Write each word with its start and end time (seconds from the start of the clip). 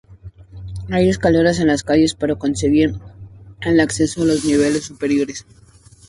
Hay 0.89 1.09
escaleras 1.09 1.59
en 1.59 1.67
la 1.67 1.77
calle 1.77 2.07
para 2.19 2.33
conseguir 2.33 2.95
el 3.61 3.79
acceso 3.79 4.23
a 4.23 4.25
los 4.25 4.43
niveles 4.45 4.85
superiores. 4.85 5.45